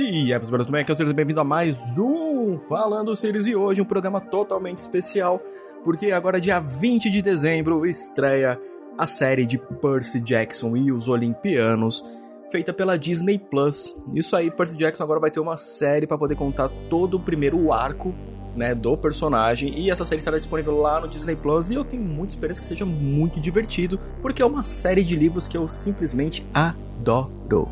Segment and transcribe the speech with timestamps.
[0.00, 0.82] E é, pessoal, tudo bem?
[0.82, 4.78] Aqui é o Sirius, bem-vindo a mais um Falando Sirius e hoje um programa totalmente
[4.78, 5.42] especial,
[5.82, 8.60] porque agora dia 20 de dezembro estreia
[8.96, 12.04] a série de Percy Jackson e os Olimpianos,
[12.48, 13.96] feita pela Disney Plus.
[14.14, 17.72] Isso aí, Percy Jackson agora vai ter uma série para poder contar todo o primeiro
[17.72, 18.14] arco
[18.54, 19.80] né, do personagem.
[19.80, 21.72] E essa série estará disponível lá no Disney Plus.
[21.72, 25.48] E eu tenho muita esperança que seja muito divertido, porque é uma série de livros
[25.48, 27.68] que eu simplesmente adoro.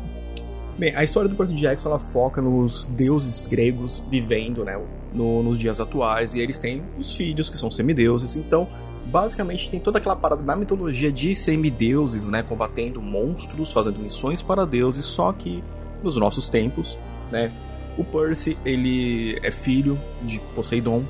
[0.77, 4.79] Bem, a história do Percy Jackson ela foca nos deuses gregos vivendo né,
[5.11, 6.35] no, nos dias atuais.
[6.35, 8.35] E eles têm os filhos, que são semideuses.
[8.35, 8.67] Então,
[9.07, 14.65] basicamente tem toda aquela parada na mitologia de semideuses, né, combatendo monstros, fazendo missões para
[14.65, 15.63] deuses, só que
[16.03, 16.95] nos nossos tempos,
[17.31, 17.51] né,
[17.97, 21.03] o Percy, ele é filho de Poseidon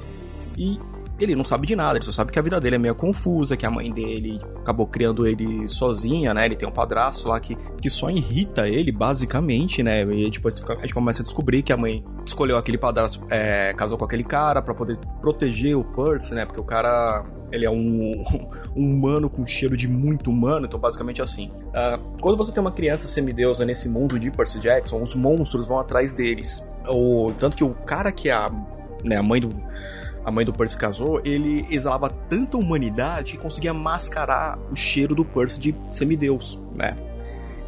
[0.58, 0.80] e
[1.24, 3.58] ele não sabe de nada, ele só sabe que a vida dele é meio confusa,
[3.58, 6.46] que a mãe dele acabou criando ele sozinha, né?
[6.46, 10.04] Ele tem um padrasto lá que, que só irrita ele, basicamente, né?
[10.04, 13.98] E depois a gente começa a descobrir que a mãe escolheu aquele padrasto, é, casou
[13.98, 16.46] com aquele cara para poder proteger o Percy, né?
[16.46, 18.24] Porque o cara, ele é um,
[18.76, 21.50] um humano com cheiro de muito humano, então basicamente assim.
[21.68, 25.80] Uh, quando você tem uma criança semideusa nesse mundo de Percy Jackson, os monstros vão
[25.80, 26.66] atrás deles.
[26.88, 28.52] O, tanto que o cara que é a,
[29.04, 29.50] né, a mãe do
[30.28, 35.24] a mãe do Percy casou, ele exalava tanta humanidade que conseguia mascarar o cheiro do
[35.24, 36.98] Percy de semideus, né?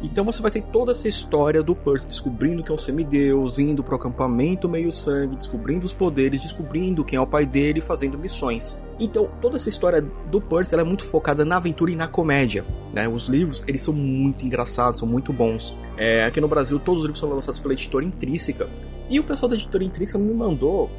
[0.02, 3.82] Então você vai ter toda essa história do Percy descobrindo que é um semideus, indo
[3.82, 8.78] pro acampamento meio-sangue, descobrindo os poderes, descobrindo quem é o pai dele, fazendo missões.
[8.98, 12.62] Então toda essa história do Percy é muito focada na aventura e na comédia.
[12.92, 13.08] Né?
[13.08, 15.74] Os livros eles são muito engraçados, são muito bons.
[15.96, 18.68] É, aqui no Brasil todos os livros são lançados pela editora Intrínseca.
[19.08, 20.90] E o pessoal da editora Intrínseca me mandou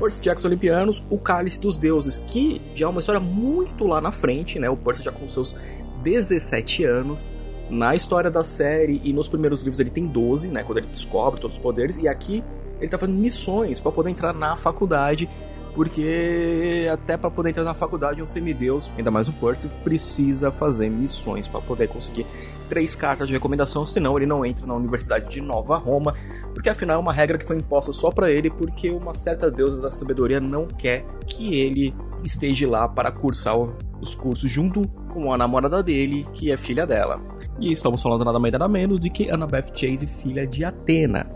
[0.00, 4.10] Percy Jackson Olimpianos, O Cálice dos Deuses, que já é uma história muito lá na
[4.10, 4.70] frente, né?
[4.70, 5.54] O Percy já com seus
[6.02, 7.28] 17 anos.
[7.68, 10.64] Na história da série e nos primeiros livros ele tem 12, né?
[10.64, 11.96] Quando ele descobre todos os poderes.
[11.98, 12.42] E aqui
[12.80, 15.28] ele tá fazendo missões para poder entrar na faculdade.
[15.74, 20.88] Porque até para poder entrar na faculdade um semideus, ainda mais o Percy, precisa fazer
[20.88, 22.26] missões para poder conseguir
[22.70, 26.14] três cartas de recomendação, senão ele não entra na Universidade de Nova Roma,
[26.54, 29.82] porque afinal é uma regra que foi imposta só para ele, porque uma certa deusa
[29.82, 31.92] da sabedoria não quer que ele
[32.22, 33.56] esteja lá para cursar
[34.00, 37.20] os cursos junto com a namorada dele, que é filha dela.
[37.58, 41.26] E estamos falando nada mais nada menos de que Annabeth Chase, filha de Atena.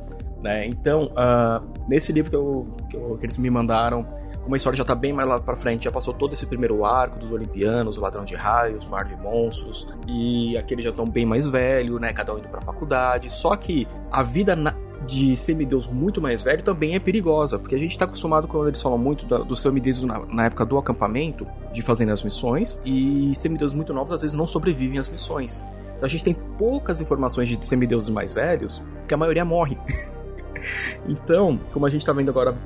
[0.44, 0.66] Né?
[0.66, 4.06] Então, uh, nesse livro que, eu, que, eu, que eles me mandaram,
[4.42, 6.84] como a história já tá bem mais lá pra frente, já passou todo esse primeiro
[6.84, 11.08] arco dos Olimpianos, o Ladrão de Raios, o Mar de Monstros, e aqueles já estão
[11.08, 12.12] bem mais velhos, né?
[12.12, 13.30] Cada um indo pra faculdade.
[13.32, 14.74] Só que a vida na
[15.06, 18.80] de semideus muito mais velho também é perigosa, porque a gente está acostumado quando eles
[18.80, 23.34] falam muito dos do semideuses na, na, época do acampamento, de fazerem as missões, e
[23.34, 25.62] semideuses muito novos às vezes não sobrevivem às missões.
[25.94, 29.78] Então a gente tem poucas informações de semideuses mais velhos, que a maioria morre.
[31.06, 32.56] Então, como a gente tá vendo agora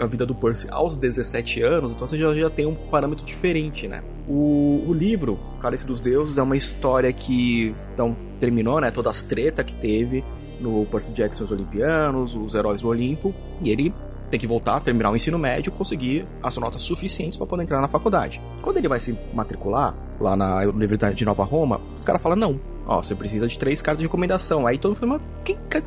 [0.00, 3.86] a vida do Percy aos 17 anos, então você já, já tem um parâmetro diferente,
[3.86, 4.02] né?
[4.28, 8.90] O, o livro, Cálice dos Deuses, é uma história que então, terminou, né?
[8.90, 10.24] Todas as tretas que teve
[10.60, 13.94] no Percy Jackson os Olimpianos, os Heróis do Olimpo, e ele
[14.30, 17.88] tem que voltar, terminar o ensino médio conseguir as notas suficientes para poder entrar na
[17.88, 18.40] faculdade.
[18.62, 22.60] Quando ele vai se matricular lá na Universidade de Nova Roma, os caras falam: não,
[22.86, 24.66] ó, você precisa de três cartas de recomendação.
[24.66, 25.82] Aí todo mundo fala: mas que, que,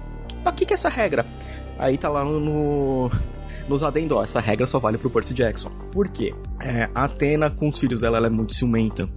[0.55, 1.25] que, que é essa regra?
[1.77, 3.09] Aí tá lá no.
[3.67, 5.69] Nos adendo, ó, essa regra só vale pro Percy Jackson.
[5.91, 6.33] Por quê?
[6.61, 9.09] É, a Atena com os filhos dela ela é muito ciumenta.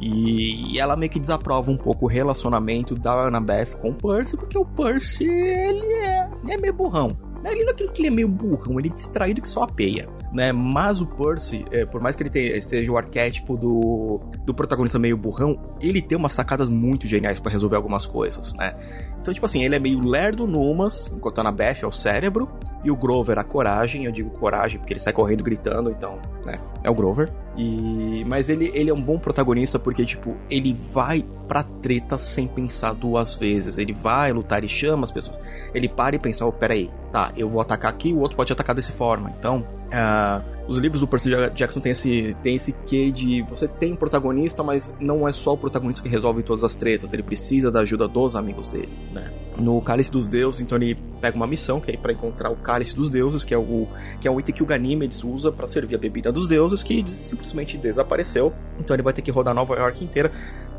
[0.00, 4.36] E, e ela meio que desaprova um pouco o relacionamento da Annabeth com o Percy,
[4.36, 7.16] porque o Percy, ele é, é meio burrão.
[7.44, 10.08] Ele não é aquilo que ele é meio burrão, ele é distraído que só apeia.
[10.32, 10.52] Né?
[10.52, 14.98] Mas o Percy, é, por mais que ele tenha, seja o arquétipo do, do protagonista
[14.98, 18.74] meio burrão, ele tem umas sacadas muito geniais para resolver algumas coisas, né?
[19.20, 22.48] Então, tipo assim, ele é meio lerdo numas, enquanto a Annabeth é o cérebro,
[22.84, 26.60] e o Grover a coragem, eu digo coragem porque ele sai correndo gritando, então, né,
[26.82, 27.32] é o Grover.
[27.56, 32.46] E mas ele, ele é um bom protagonista porque tipo, ele vai pra treta sem
[32.46, 33.78] pensar duas vezes.
[33.78, 35.40] Ele vai lutar e chama as pessoas.
[35.74, 38.74] Ele para e pensa, oh, peraí, tá, eu vou atacar aqui, o outro pode atacar
[38.74, 39.30] dessa forma.
[39.38, 43.94] Então, uh, os livros do Percy Jackson tem esse, tem esse quê de você tem
[43.94, 47.70] um protagonista, mas não é só o protagonista que resolve todas as tretas, ele precisa
[47.70, 49.30] da ajuda dos amigos dele, né?
[49.56, 52.94] No Cálice dos Deuses, então ele pega uma missão que é para encontrar o Cálice
[52.94, 53.88] dos Deuses, que é o
[54.20, 57.02] que é o item que o Ganímedes usa para servir a bebida dos deuses, que
[57.08, 58.52] simplesmente desapareceu.
[58.78, 60.30] Então ele vai ter que rodar Nova York inteira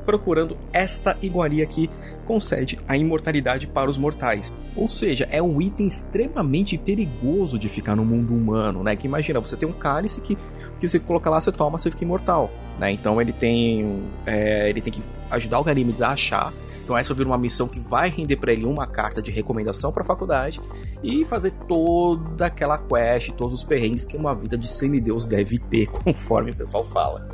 [0.10, 1.88] procurando esta iguaria que
[2.26, 4.52] concede a imortalidade para os mortais.
[4.76, 8.96] Ou seja, é um item extremamente perigoso de ficar no mundo humano, né?
[8.96, 10.36] Que imagina, você tem um cálice que,
[10.80, 12.92] que você coloca lá, você toma, você fica imortal, né?
[12.92, 16.52] Então ele tem, é, ele tem que ajudar o Ganímedes a achar
[16.84, 20.02] Então essa vira uma missão que vai render para ele uma carta de recomendação para
[20.02, 20.60] a faculdade
[21.04, 25.86] e fazer toda aquela quest, todos os perrengues que uma vida de semideus deve ter,
[26.04, 27.30] conforme o pessoal fala.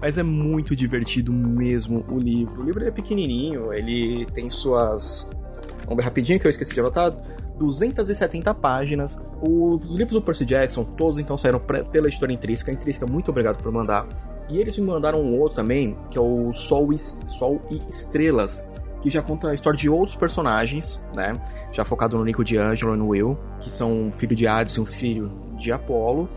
[0.00, 2.60] Mas é muito divertido mesmo o livro.
[2.60, 5.30] O livro é pequenininho, ele tem suas.
[5.84, 7.14] Vamos ver rapidinho que eu esqueci de anotar.
[7.58, 9.20] 270 páginas.
[9.40, 12.70] Os livros do Percy Jackson, todos então saíram pela editora Intrínseca.
[12.70, 14.06] Intrínseca, muito obrigado por mandar.
[14.48, 18.68] E eles me mandaram um outro também, que é o Sol e, Sol e Estrelas,
[19.00, 21.40] que já conta a história de outros personagens, né?
[21.72, 24.74] Já focado no Nico de Angelo e no Will, que são um filho de Hades
[24.74, 26.28] e um filho de Apolo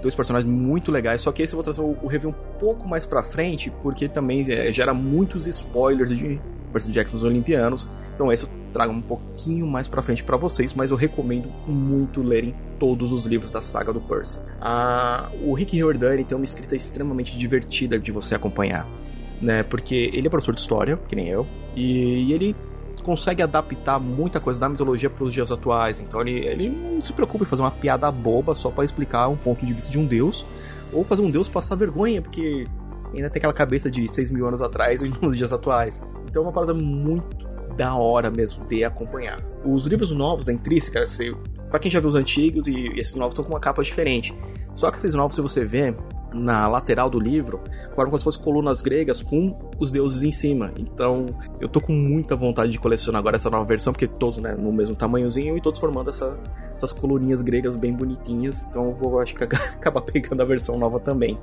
[0.00, 3.06] dois personagens muito legais, só que esse eu vou trazer o, review um pouco mais
[3.06, 6.40] pra frente, porque também é, gera muitos spoilers de
[6.72, 10.74] Percy Jackson dos Olimpianos, então esse eu trago um pouquinho mais pra frente para vocês,
[10.74, 14.38] mas eu recomendo muito lerem todos os livros da saga do Percy.
[14.60, 18.86] Ah, o Rick Riordan tem uma escrita extremamente divertida de você acompanhar,
[19.40, 22.56] né, porque ele é professor de história, que nem eu, e, e ele
[23.00, 26.00] consegue adaptar muita coisa da mitologia para os dias atuais.
[26.00, 29.36] Então ele, ele não se preocupa em fazer uma piada boba só para explicar um
[29.36, 30.44] ponto de vista de um deus,
[30.92, 32.66] ou fazer um deus passar vergonha, porque
[33.14, 36.02] ainda tem aquela cabeça de 6 mil anos atrás nos dias atuais.
[36.28, 39.42] Então é uma parada muito da hora mesmo de acompanhar.
[39.64, 41.02] Os livros novos da Intrínseca,
[41.70, 44.34] para quem já viu os antigos e esses novos estão com uma capa diferente.
[44.74, 45.94] Só que esses novos, se você vê,
[46.32, 47.60] na lateral do livro,
[47.94, 50.72] forma como se fossem colunas gregas com os deuses em cima.
[50.76, 51.26] Então,
[51.60, 54.72] eu tô com muita vontade de colecionar agora essa nova versão, porque todos, né, no
[54.72, 56.38] mesmo tamanhozinho e todos formando essa,
[56.74, 58.66] essas coluninhas gregas bem bonitinhas.
[58.68, 61.38] Então, eu vou, acho que acabar pegando a versão nova também.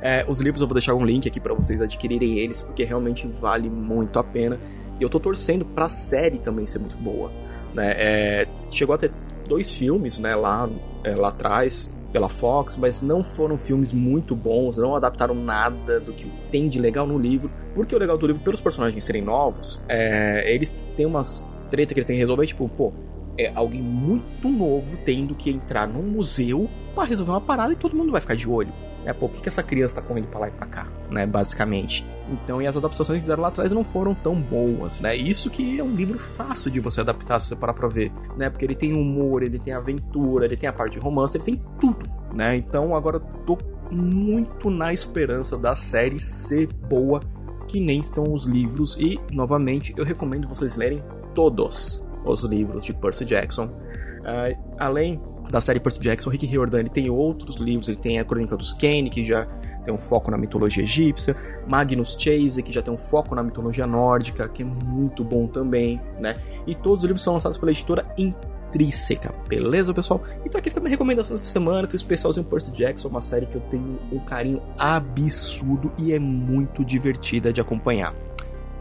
[0.00, 3.26] É, os livros eu vou deixar um link aqui para vocês adquirirem eles, porque realmente
[3.26, 4.58] vale muito a pena.
[5.00, 7.30] E eu tô torcendo pra série também ser muito boa.
[7.72, 7.94] Né?
[7.96, 9.10] É, chegou a ter
[9.48, 10.68] dois filmes, né, lá,
[11.02, 16.12] é, lá atrás, pela Fox, mas não foram filmes muito bons, não adaptaram nada do
[16.12, 17.50] que tem de legal no livro.
[17.74, 21.98] Porque o legal do livro, pelos personagens serem novos, é, eles têm umas treta que
[21.98, 22.92] eles têm que resolver, tipo, pô,
[23.36, 27.96] é alguém muito novo tendo que entrar num museu para resolver uma parada e todo
[27.96, 28.72] mundo vai ficar de olho.
[29.04, 31.26] É, pô, por que, que essa criança tá correndo pra lá e pra cá, né?
[31.26, 32.04] Basicamente.
[32.30, 35.14] Então, e as adaptações que fizeram lá atrás não foram tão boas, né?
[35.14, 38.48] Isso que é um livro fácil de você adaptar, se você parar pra ver, né?
[38.48, 41.62] Porque ele tem humor, ele tem aventura, ele tem a parte de romance, ele tem
[41.78, 42.56] tudo, né?
[42.56, 43.58] Então, agora tô
[43.90, 47.20] muito na esperança da série ser boa,
[47.68, 48.96] que nem são os livros.
[48.98, 51.02] E, novamente, eu recomendo vocês lerem
[51.34, 53.64] todos os livros de Percy Jackson.
[53.66, 58.24] Uh, além da série Percy Jackson, Rick Riordan ele tem outros livros, ele tem a
[58.24, 59.46] Crônica dos Kane, que já
[59.84, 61.36] tem um foco na mitologia egípcia,
[61.66, 66.00] Magnus Chase, que já tem um foco na mitologia nórdica, que é muito bom também,
[66.18, 66.36] né?
[66.66, 70.22] E todos os livros são lançados pela editora Intrínseca, beleza, pessoal?
[70.44, 73.60] Então aqui fica minha recomendação dessa semana, esse especialzinho Percy Jackson, uma série que eu
[73.60, 78.14] tenho um carinho absurdo e é muito divertida de acompanhar.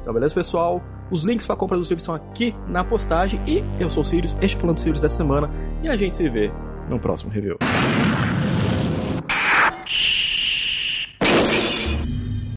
[0.02, 0.82] Então, beleza, pessoal?
[1.14, 3.40] Os links para compra dos livros estão aqui na postagem.
[3.46, 5.48] E eu sou o Sirius, este é falando Sirius dessa semana.
[5.84, 6.52] E a gente se vê
[6.90, 7.60] no próximo review.